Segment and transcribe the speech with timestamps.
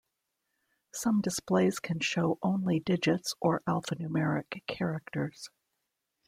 [0.91, 5.51] Some displays can show only digits or alphanumeric characters.